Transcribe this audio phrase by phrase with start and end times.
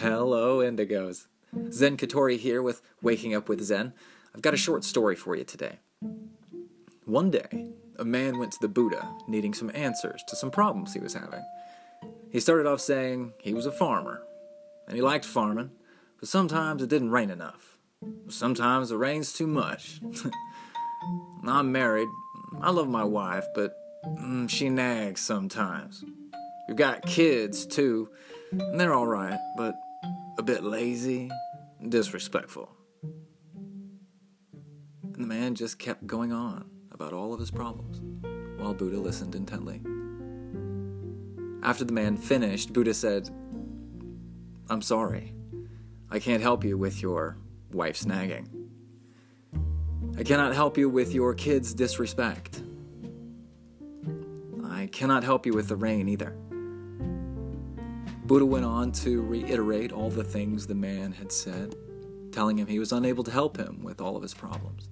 [0.00, 1.26] indigos.
[1.72, 3.92] Zen Katori here with Waking Up with Zen.
[4.34, 5.78] I've got a short story for you today.
[7.04, 11.00] One day, a man went to the Buddha needing some answers to some problems he
[11.00, 11.42] was having.
[12.30, 14.22] He started off saying he was a farmer,
[14.86, 15.70] and he liked farming,
[16.20, 17.78] but sometimes it didn't rain enough.
[18.28, 20.00] Sometimes it rains too much.
[21.46, 22.08] I'm married.
[22.60, 23.72] I love my wife, but
[24.06, 26.04] mm, she nags sometimes.
[26.68, 28.10] We've got kids too,
[28.52, 29.74] and they're alright, but
[30.38, 31.30] a bit lazy,
[31.88, 32.70] disrespectful.
[33.02, 38.00] And the man just kept going on about all of his problems
[38.60, 39.82] while Buddha listened intently.
[41.64, 43.28] After the man finished, Buddha said,
[44.70, 45.34] I'm sorry.
[46.08, 47.36] I can't help you with your
[47.72, 48.48] wife's nagging.
[50.16, 52.62] I cannot help you with your kids' disrespect.
[54.64, 56.36] I cannot help you with the rain either.
[58.28, 61.74] Buddha went on to reiterate all the things the man had said,
[62.30, 64.90] telling him he was unable to help him with all of his problems.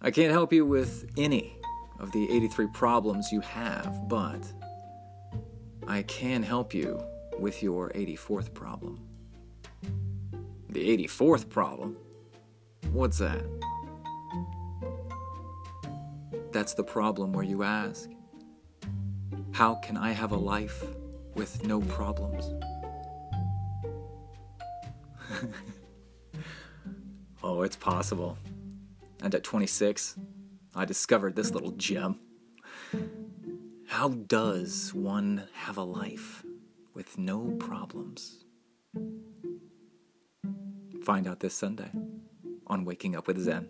[0.00, 1.58] I can't help you with any
[1.98, 4.40] of the 83 problems you have, but
[5.88, 7.02] I can help you
[7.40, 9.00] with your 84th problem.
[10.70, 11.96] The 84th problem?
[12.92, 13.44] What's that?
[16.52, 18.08] That's the problem where you ask,
[19.50, 20.84] How can I have a life
[21.38, 22.50] with no problems?
[27.44, 28.36] oh, it's possible.
[29.22, 30.16] And at 26,
[30.74, 32.18] I discovered this little gem.
[33.86, 36.44] How does one have a life
[36.94, 38.44] with no problems?
[41.04, 41.92] Find out this Sunday
[42.66, 43.68] on Waking Up with Zen.